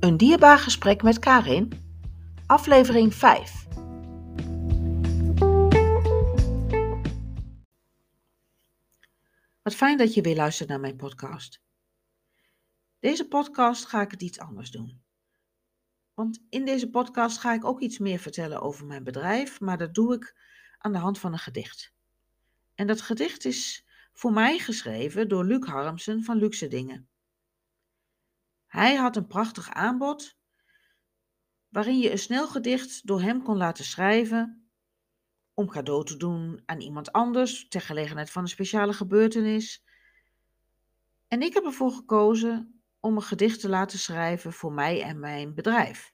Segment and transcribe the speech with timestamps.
[0.00, 1.72] Een dierbaar gesprek met Karin,
[2.46, 3.66] aflevering 5.
[9.62, 11.60] Wat fijn dat je weer luistert naar mijn podcast.
[12.98, 15.02] Deze podcast ga ik het iets anders doen.
[16.14, 19.94] Want in deze podcast ga ik ook iets meer vertellen over mijn bedrijf, maar dat
[19.94, 20.36] doe ik
[20.78, 21.92] aan de hand van een gedicht.
[22.74, 27.09] En dat gedicht is voor mij geschreven door Luc Harmsen van Luxe Dingen.
[28.70, 30.38] Hij had een prachtig aanbod
[31.68, 34.70] waarin je een snel gedicht door hem kon laten schrijven
[35.54, 39.84] om cadeau te doen aan iemand anders ter gelegenheid van een speciale gebeurtenis.
[41.28, 45.54] En ik heb ervoor gekozen om een gedicht te laten schrijven voor mij en mijn
[45.54, 46.12] bedrijf.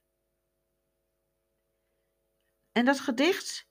[2.71, 3.69] En dat gedicht,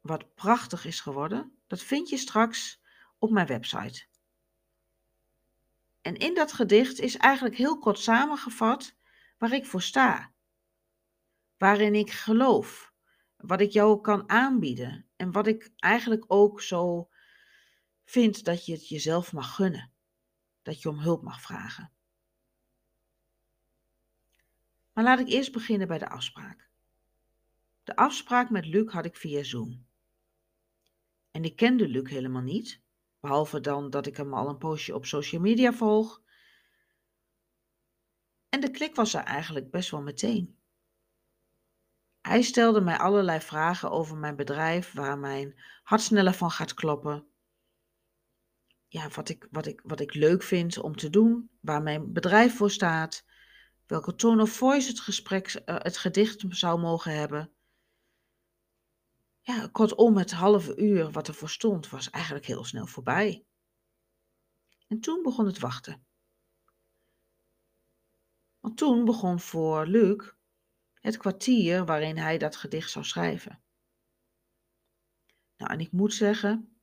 [0.00, 2.82] wat prachtig is geworden, dat vind je straks
[3.18, 4.06] op mijn website.
[6.02, 8.96] En in dat gedicht is eigenlijk heel kort samengevat
[9.38, 10.32] waar ik voor sta.
[11.56, 12.92] Waarin ik geloof,
[13.36, 17.10] wat ik jou kan aanbieden en wat ik eigenlijk ook zo
[18.04, 19.92] vind dat je het jezelf mag gunnen.
[20.62, 21.92] Dat je om hulp mag vragen.
[24.92, 26.68] Maar laat ik eerst beginnen bij de afspraak.
[27.84, 29.86] De afspraak met Luc had ik via Zoom.
[31.30, 32.80] En ik kende Luc helemaal niet,
[33.22, 36.22] Behalve dan dat ik hem al een poosje op social media volg.
[38.48, 40.58] En de klik was er eigenlijk best wel meteen.
[42.20, 47.26] Hij stelde mij allerlei vragen over mijn bedrijf, waar mijn hart sneller van gaat kloppen.
[48.88, 52.56] Ja, wat ik, wat, ik, wat ik leuk vind om te doen, waar mijn bedrijf
[52.56, 53.24] voor staat,
[53.86, 57.52] welke tone of voice het, gesprek, uh, het gedicht zou mogen hebben
[59.42, 63.44] ja, kortom, het halve uur wat ervoor stond was eigenlijk heel snel voorbij.
[64.88, 66.06] En toen begon het wachten.
[68.60, 70.32] Want toen begon voor Luc
[70.94, 73.62] het kwartier waarin hij dat gedicht zou schrijven.
[75.56, 76.76] Nou, en ik moet zeggen,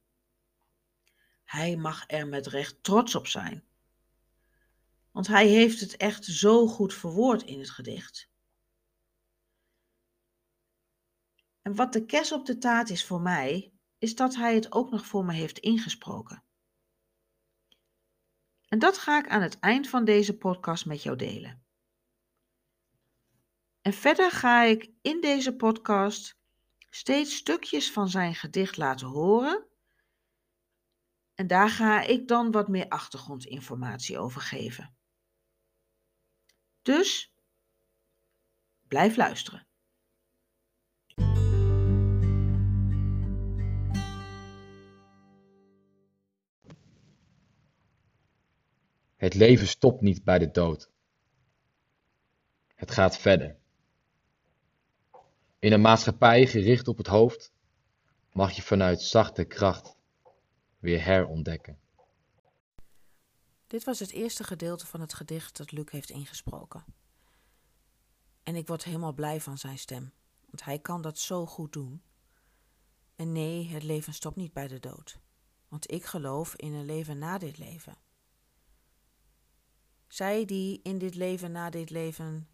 [1.43, 3.63] hij mag er met recht trots op zijn.
[5.11, 8.28] Want hij heeft het echt zo goed verwoord in het gedicht.
[11.61, 14.91] En wat de kers op de taart is voor mij, is dat hij het ook
[14.91, 16.43] nog voor me heeft ingesproken.
[18.67, 21.63] En dat ga ik aan het eind van deze podcast met jou delen.
[23.81, 26.37] En verder ga ik in deze podcast
[26.89, 29.67] steeds stukjes van zijn gedicht laten horen.
[31.33, 34.97] En daar ga ik dan wat meer achtergrondinformatie over geven.
[36.81, 37.33] Dus
[38.87, 39.68] blijf luisteren.
[49.19, 50.89] Het leven stopt niet bij de dood.
[52.75, 53.57] Het gaat verder.
[55.59, 57.51] In een maatschappij gericht op het hoofd
[58.31, 59.95] mag je vanuit zachte kracht
[60.77, 61.79] weer herontdekken.
[63.67, 66.83] Dit was het eerste gedeelte van het gedicht dat Luc heeft ingesproken.
[68.43, 70.11] En ik word helemaal blij van zijn stem,
[70.45, 72.01] want hij kan dat zo goed doen.
[73.15, 75.19] En nee, het leven stopt niet bij de dood,
[75.67, 78.07] want ik geloof in een leven na dit leven.
[80.09, 82.49] Zij die in dit leven na dit leven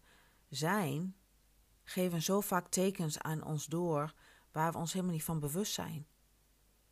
[0.48, 1.16] zijn,
[1.82, 4.14] geven zo vaak tekens aan ons door
[4.52, 6.06] waar we ons helemaal niet van bewust zijn.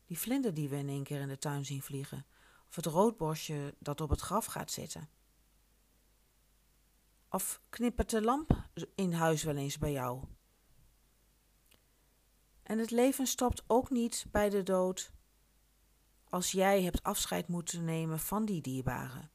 [0.05, 2.25] Die vlinder die we in één keer in de tuin zien vliegen,
[2.69, 5.09] of het roodborstje dat op het graf gaat zitten.
[7.29, 10.23] Of knippert de lamp in huis wel eens bij jou?
[12.63, 15.11] En het leven stopt ook niet bij de dood
[16.23, 19.29] als jij hebt afscheid moeten nemen van die dierbaren.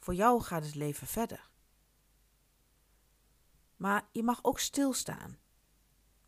[0.00, 1.48] Voor jou gaat het leven verder.
[3.76, 5.38] Maar je mag ook stilstaan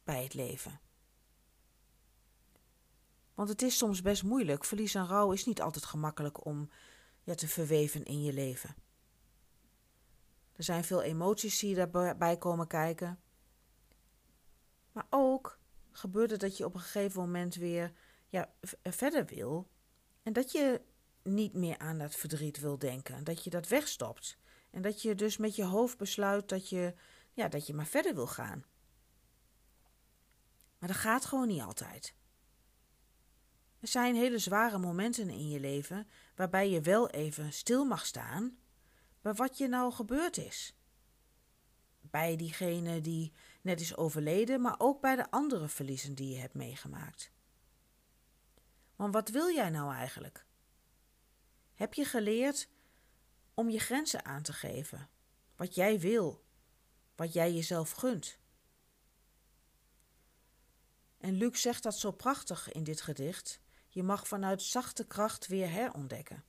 [0.04, 0.80] bij het leven.
[3.34, 4.64] Want het is soms best moeilijk.
[4.64, 6.70] Verlies en rouw is niet altijd gemakkelijk om
[7.22, 8.74] ja, te verweven in je leven.
[10.52, 13.20] Er zijn veel emoties die daarbij komen kijken.
[14.92, 15.58] Maar ook
[15.90, 17.92] gebeurt het dat je op een gegeven moment weer
[18.28, 19.70] ja, verder wil.
[20.22, 20.80] En dat je
[21.22, 23.24] niet meer aan dat verdriet wil denken.
[23.24, 24.38] Dat je dat wegstopt.
[24.70, 26.94] En dat je dus met je hoofd besluit dat je,
[27.32, 28.64] ja, dat je maar verder wil gaan.
[30.78, 32.14] Maar dat gaat gewoon niet altijd.
[33.80, 38.58] Er zijn hele zware momenten in je leven waarbij je wel even stil mag staan
[39.20, 40.76] bij wat je nou gebeurd is.
[42.00, 43.32] Bij diegene die
[43.62, 47.32] net is overleden, maar ook bij de andere verliezen die je hebt meegemaakt.
[48.96, 50.46] Want wat wil jij nou eigenlijk?
[51.82, 52.68] Heb je geleerd
[53.54, 55.08] om je grenzen aan te geven?
[55.56, 56.44] wat jij wil,
[57.16, 58.38] wat jij jezelf gunt.
[61.18, 63.60] En Luc zegt dat zo prachtig in dit gedicht.
[63.88, 66.44] Je mag vanuit zachte kracht weer herontdekken.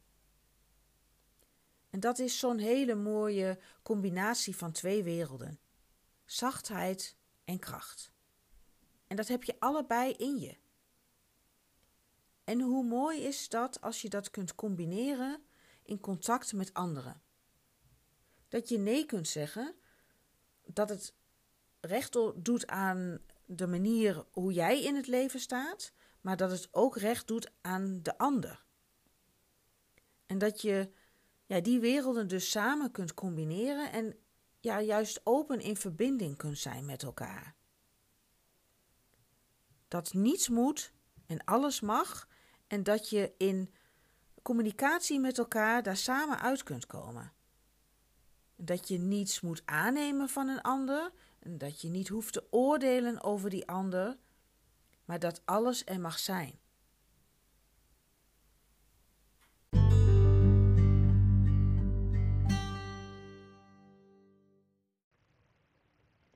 [1.90, 5.60] En dat is zo'n hele mooie combinatie van twee werelden:
[6.26, 7.16] zachtheid
[7.46, 8.12] en kracht.
[9.08, 10.58] En dat heb je allebei in je.
[12.54, 15.44] En hoe mooi is dat als je dat kunt combineren
[15.84, 17.22] in contact met anderen?
[18.48, 19.76] Dat je nee kunt zeggen,
[20.66, 21.14] dat het
[21.80, 26.98] recht doet aan de manier hoe jij in het leven staat, maar dat het ook
[26.98, 28.66] recht doet aan de ander.
[30.26, 30.92] En dat je
[31.46, 34.16] ja, die werelden dus samen kunt combineren en
[34.60, 37.56] ja, juist open in verbinding kunt zijn met elkaar.
[39.88, 40.94] Dat niets moet
[41.26, 42.32] en alles mag
[42.74, 43.74] en dat je in
[44.42, 47.32] communicatie met elkaar daar samen uit kunt komen.
[48.56, 53.24] Dat je niets moet aannemen van een ander en dat je niet hoeft te oordelen
[53.24, 54.18] over die ander,
[55.06, 56.60] maar dat alles er mag zijn.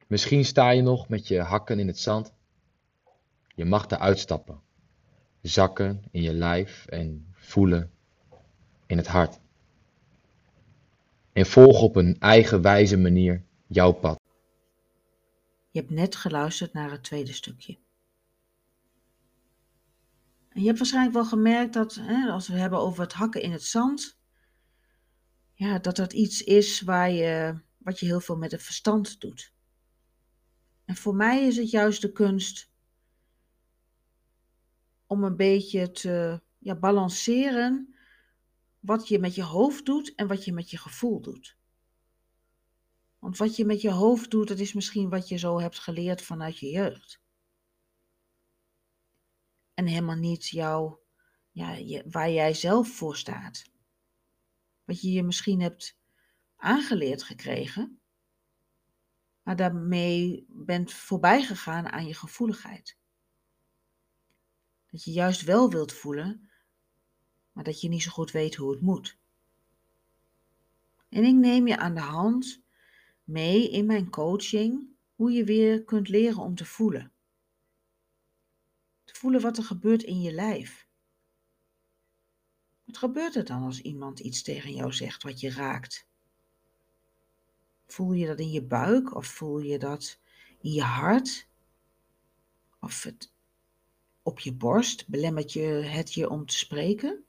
[0.07, 2.33] Misschien sta je nog met je hakken in het zand.
[3.56, 4.62] Je mag eruit stappen,
[5.42, 7.92] zakken in je lijf en voelen
[8.86, 9.39] in het hart.
[11.34, 14.19] En volg op een eigenwijze manier jouw pad.
[15.72, 17.78] Je hebt net geluisterd naar het tweede stukje.
[20.50, 23.51] En je hebt waarschijnlijk wel gemerkt dat, hè, als we hebben over het hakken in
[23.51, 24.18] het zand,
[25.54, 29.54] ja, dat dat iets is waar je, wat je heel veel met het verstand doet.
[30.86, 32.72] En voor mij is het juist de kunst
[35.07, 37.95] om een beetje te ja, balanceren
[38.80, 41.57] wat je met je hoofd doet en wat je met je gevoel doet.
[43.19, 46.21] Want wat je met je hoofd doet, dat is misschien wat je zo hebt geleerd
[46.21, 47.21] vanuit je jeugd.
[49.74, 50.98] En helemaal niet jou,
[51.51, 53.71] ja, je, waar jij zelf voor staat.
[54.83, 55.98] Wat je je misschien hebt
[56.56, 58.00] aangeleerd gekregen,
[59.44, 62.97] maar daarmee bent voorbij gegaan aan je gevoeligheid.
[64.92, 66.50] Dat je juist wel wilt voelen,
[67.51, 69.18] maar dat je niet zo goed weet hoe het moet.
[71.10, 72.62] En ik neem je aan de hand
[73.24, 77.12] mee in mijn coaching hoe je weer kunt leren om te voelen.
[79.04, 80.88] Te voelen wat er gebeurt in je lijf.
[82.83, 86.07] Wat gebeurt er dan als iemand iets tegen jou zegt wat je raakt?
[87.86, 90.19] Voel je dat in je buik of voel je dat
[90.60, 91.48] in je hart?
[92.80, 93.31] Of het
[94.28, 95.08] op je borst?
[95.08, 97.26] Belemmert je het je om te spreken?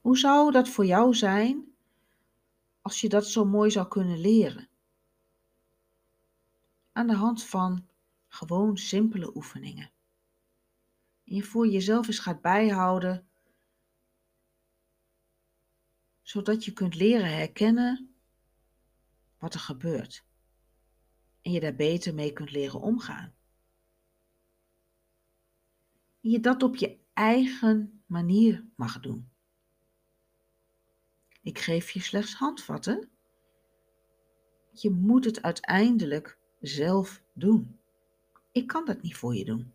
[0.00, 1.74] Hoe zou dat voor jou zijn
[2.80, 4.68] als je dat zo mooi zou kunnen leren?
[6.92, 7.86] Aan de hand van
[8.28, 9.90] gewoon simpele oefeningen.
[11.24, 13.28] En je voor jezelf eens gaat bijhouden,
[16.22, 18.14] zodat je kunt leren herkennen
[19.38, 20.24] wat er gebeurt.
[21.42, 23.34] En je daar beter mee kunt leren omgaan.
[26.26, 29.28] Je dat op je eigen manier mag doen.
[31.42, 33.10] Ik geef je slechts handvatten.
[34.72, 37.78] Je moet het uiteindelijk zelf doen.
[38.52, 39.72] Ik kan dat niet voor je doen.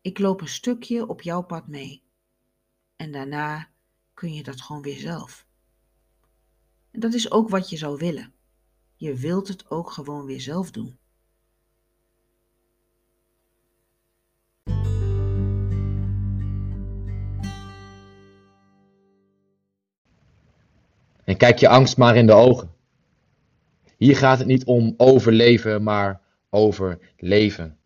[0.00, 2.02] Ik loop een stukje op jouw pad mee.
[2.96, 3.68] En daarna
[4.14, 5.46] kun je dat gewoon weer zelf.
[6.90, 8.34] En dat is ook wat je zou willen.
[8.96, 10.98] Je wilt het ook gewoon weer zelf doen.
[21.34, 22.74] En kijk je angst maar in de ogen.
[23.96, 27.78] Hier gaat het niet om overleven, maar over leven.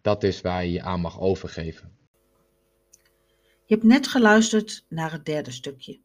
[0.00, 1.96] Dat is waar je je aan mag overgeven.
[3.64, 6.00] Je hebt net geluisterd naar het derde stukje.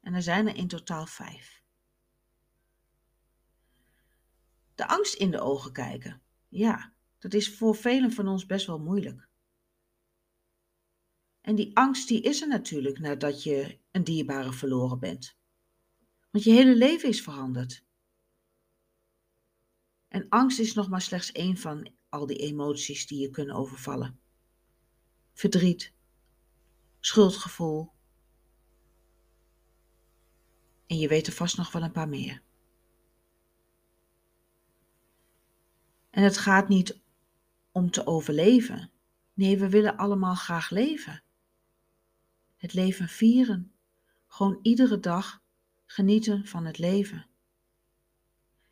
[0.00, 1.62] En er zijn er in totaal vijf.
[4.74, 6.22] De angst in de ogen kijken.
[6.48, 9.28] Ja, dat is voor velen van ons best wel moeilijk.
[11.44, 15.36] En die angst die is er natuurlijk nadat je een dierbare verloren bent.
[16.30, 17.84] Want je hele leven is veranderd.
[20.08, 24.20] En angst is nog maar slechts één van al die emoties die je kunnen overvallen.
[25.32, 25.92] Verdriet,
[27.00, 27.92] schuldgevoel.
[30.86, 32.42] En je weet er vast nog wel een paar meer.
[36.10, 37.00] En het gaat niet
[37.72, 38.90] om te overleven.
[39.34, 41.23] Nee, we willen allemaal graag leven.
[42.64, 43.72] Het leven vieren
[44.26, 45.42] Gewoon iedere dag
[45.86, 47.26] genieten van het leven.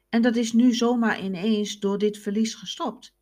[0.08, 3.14] En dat is nu zomaar ineens door dit verlies gestopt.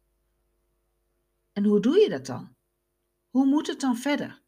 [1.53, 2.55] En hoe doe je dat dan?
[3.31, 4.43] Hoe moet het dan verder?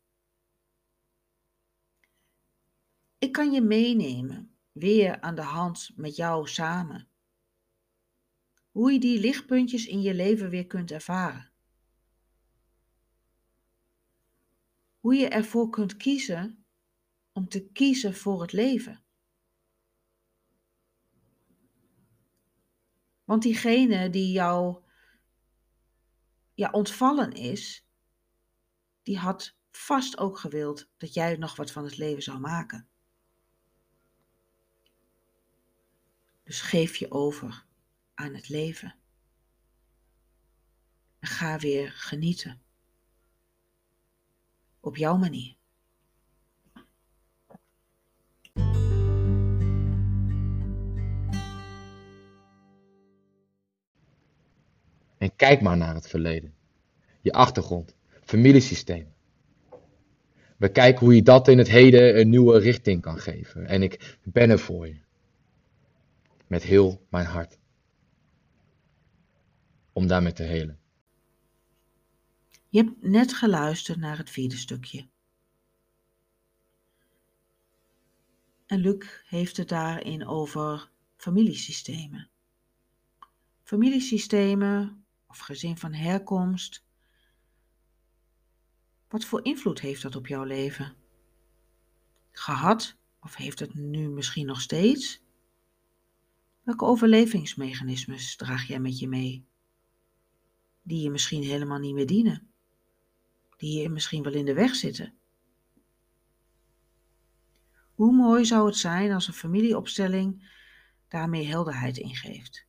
[3.19, 7.09] Ik kan je meenemen, weer aan de hand met jou samen.
[8.71, 11.52] Hoe je die lichtpuntjes in je leven weer kunt ervaren.
[15.03, 16.65] Hoe je ervoor kunt kiezen
[17.33, 19.05] om te kiezen voor het leven.
[23.25, 24.83] Want diegene die jou
[26.55, 27.87] ja, ontvallen is,
[29.03, 32.89] die had vast ook gewild dat jij nog wat van het leven zou maken.
[36.43, 37.67] Dus geef je over
[38.15, 38.95] aan het leven.
[41.19, 42.63] En ga weer genieten.
[44.85, 45.57] Op jouw manier.
[55.19, 56.55] En kijk maar naar het verleden.
[57.21, 59.13] Je achtergrond, familiesysteem.
[60.57, 63.67] We kijken hoe je dat in het heden een nieuwe richting kan geven.
[63.67, 65.01] En ik ben er voor je.
[66.47, 67.59] Met heel mijn hart.
[69.93, 70.82] Om daarmee te helen.
[72.73, 75.09] Je hebt net geluisterd naar het vierde stukje.
[78.67, 82.31] En Luc heeft het daarin over familiesystemen.
[83.63, 86.85] Familiesystemen of gezin van herkomst.
[89.09, 90.97] Wat voor invloed heeft dat op jouw leven?
[92.31, 95.23] Gehad of heeft het nu misschien nog steeds?
[96.63, 99.47] Welke overlevingsmechanismes draag jij met je mee?
[100.83, 102.52] Die je misschien helemaal niet meer dienen,
[103.63, 105.15] die je misschien wel in de weg zitten.
[107.95, 110.51] Hoe mooi zou het zijn als een familieopstelling
[111.09, 112.67] daarmee helderheid ingeeft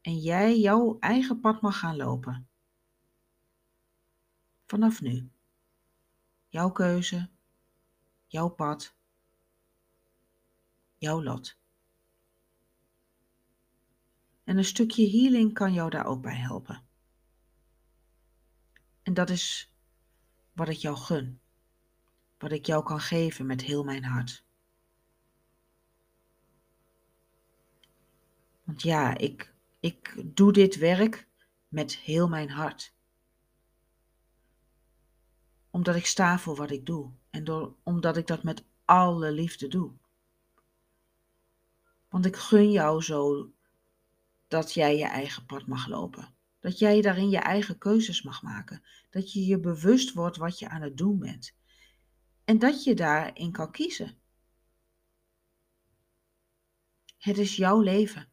[0.00, 2.48] en jij jouw eigen pad mag gaan lopen.
[4.66, 5.30] Vanaf nu.
[6.48, 7.30] Jouw keuze,
[8.26, 8.94] jouw pad,
[10.96, 11.58] jouw lot.
[14.44, 16.86] En een stukje healing kan jou daar ook bij helpen.
[19.02, 19.75] En dat is
[20.56, 21.40] wat ik jou gun,
[22.38, 24.44] wat ik jou kan geven met heel mijn hart.
[28.64, 31.28] Want ja, ik ik doe dit werk
[31.68, 32.94] met heel mijn hart.
[35.70, 39.68] Omdat ik sta voor wat ik doe en door, omdat ik dat met alle liefde
[39.68, 39.92] doe.
[42.08, 43.50] Want ik gun jou zo
[44.48, 46.35] dat jij je eigen pad mag lopen.
[46.66, 48.82] Dat jij daarin je eigen keuzes mag maken.
[49.10, 51.54] Dat je je bewust wordt wat je aan het doen bent.
[52.44, 54.18] En dat je daarin kan kiezen.
[57.18, 58.28] Het is jouw leven.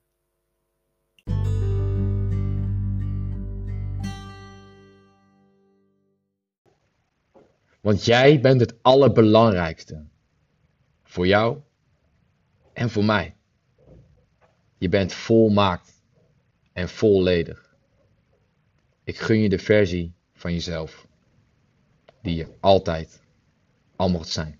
[7.81, 10.07] Want jij bent het allerbelangrijkste.
[11.03, 11.61] Voor jou
[12.73, 13.35] en voor mij.
[14.77, 16.03] Je bent volmaakt
[16.71, 17.62] en volledig.
[19.03, 21.07] Ik gun je de versie van jezelf
[22.21, 23.21] die je altijd
[23.95, 24.59] al mocht zijn.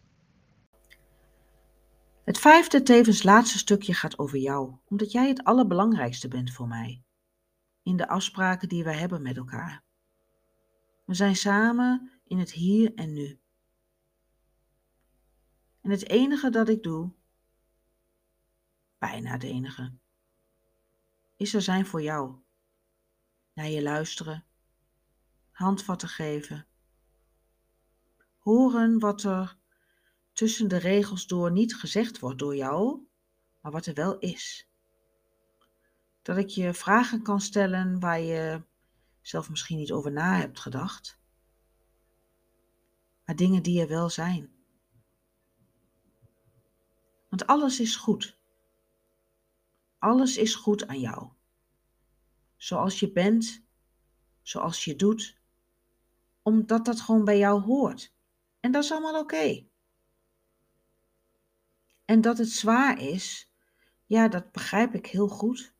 [2.23, 7.03] Het vijfde, tevens laatste stukje gaat over jou, omdat jij het allerbelangrijkste bent voor mij.
[7.83, 9.83] In de afspraken die we hebben met elkaar.
[11.05, 13.39] We zijn samen in het hier en nu.
[15.81, 17.11] En het enige dat ik doe,
[18.97, 19.93] bijna het enige,
[21.35, 22.42] is er zijn voor jou.
[23.53, 24.45] Naar je luisteren,
[25.51, 26.65] handvatten geven,
[28.37, 29.57] horen wat er
[30.33, 33.07] tussen de regels door niet gezegd wordt door jou,
[33.61, 34.67] maar wat er wel is.
[36.21, 38.61] Dat ik je vragen kan stellen waar je
[39.21, 41.21] zelf misschien niet over na hebt gedacht
[43.25, 44.51] maar dingen die er wel zijn.
[47.29, 48.37] Want alles is goed.
[49.97, 51.29] Alles is goed aan jou.
[52.63, 53.63] Zoals je bent,
[54.41, 55.41] zoals je doet,
[56.41, 58.13] omdat dat gewoon bij jou hoort.
[58.59, 59.67] En dat is allemaal oké.
[62.05, 63.51] En dat het zwaar is,
[64.05, 65.75] ja, dat begrijp ik heel goed.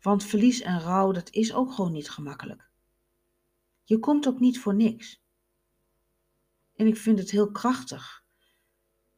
[0.00, 2.70] Want verlies en rouw, dat is ook gewoon niet gemakkelijk.
[3.84, 5.24] Je komt ook niet voor niks.
[6.74, 8.24] En ik vind het heel krachtig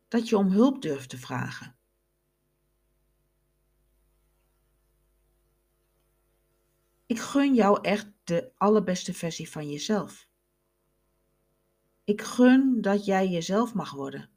[0.09, 1.77] dat je om hulp durft te vragen.
[7.07, 10.29] Ik gun jou echt de allerbeste versie van jezelf.
[12.05, 14.31] Ik gun dat jij jezelf mag worden.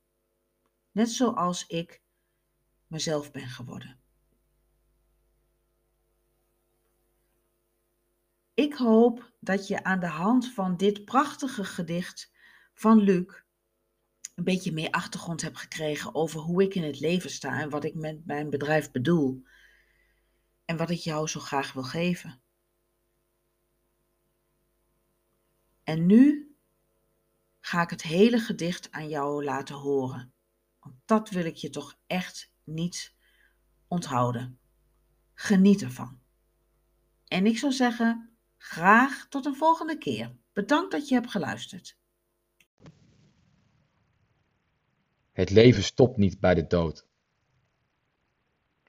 [0.92, 2.02] net zoals ik
[2.88, 4.00] mezelf ben geworden.
[8.54, 12.32] Ik hoop dat je aan de hand van dit prachtige gedicht
[12.74, 13.44] van Luc
[14.36, 17.84] een beetje meer achtergrond hebt gekregen over hoe ik in het leven sta en wat
[17.84, 19.44] ik met mijn bedrijf bedoel
[20.66, 22.42] en wat ik jou zo graag wil geven.
[25.88, 26.56] En nu
[27.60, 30.34] ga ik het hele gedicht aan jou laten horen.
[30.80, 33.16] Want dat wil ik je toch echt niet
[33.88, 34.60] onthouden.
[35.34, 36.20] Geniet ervan.
[37.28, 40.36] En ik zou zeggen, graag tot een volgende keer.
[40.54, 41.98] Bedankt dat je hebt geluisterd.
[45.32, 47.08] Het leven stopt niet bij de dood.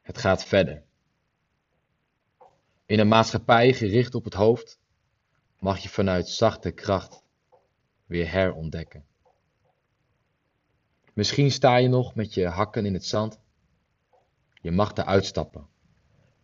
[0.03, 0.85] Het gaat verder.
[2.87, 4.81] In een maatschappij gericht op het hoofd
[5.59, 7.23] mag je vanuit zachte kracht
[8.07, 9.05] weer herontdekken.
[11.13, 13.39] Misschien sta je nog met je hakken in het zand.
[14.61, 15.67] Je mag eruit stappen,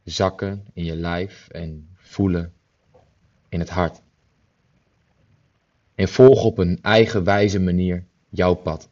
[0.05, 2.53] zakken in je lijf en voelen
[3.49, 4.03] in het hart.
[5.95, 8.89] En volg op een eigenwijze manier jouw pad.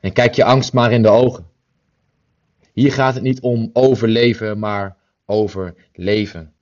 [0.00, 1.46] En kijk je angst maar in de ogen.
[2.72, 6.53] Hier gaat het niet om overleven, maar over leven.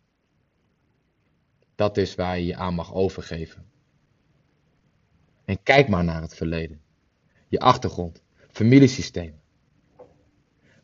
[1.83, 3.65] Dat is waar je je aan mag overgeven.
[5.45, 6.81] En kijk maar naar het verleden.
[7.49, 9.41] Je achtergrond, familiesysteem.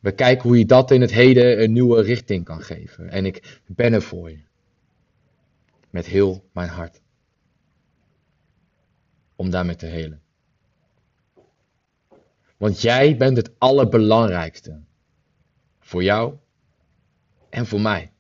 [0.01, 3.11] Bekijk hoe je dat in het heden een nieuwe richting kan geven.
[3.11, 4.43] En ik ben er voor je.
[5.91, 7.01] Met heel mijn hart.
[9.37, 10.23] Om daarmee te helen.
[12.57, 14.81] Want jij bent het allerbelangrijkste.
[15.79, 16.37] Voor jou
[17.51, 18.13] en voor mij.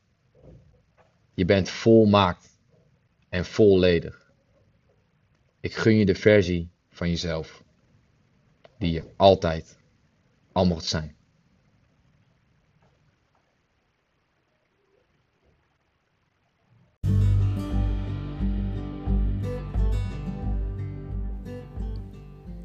[1.35, 2.57] Je bent volmaakt
[3.29, 4.33] en volledig.
[5.61, 7.62] Ik gun je de versie van jezelf
[8.79, 9.79] die je altijd
[10.53, 11.17] al mocht zijn.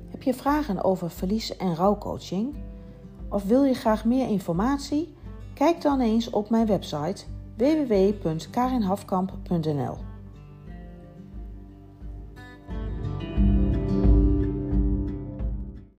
[0.10, 2.56] Heb je vragen over verlies- en rouwcoaching?
[3.30, 5.14] Of wil je graag meer informatie?
[5.54, 7.24] Kijk dan eens op mijn website
[7.58, 10.13] www.karinhafkamp.nl.